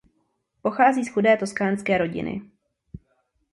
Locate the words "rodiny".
1.97-2.41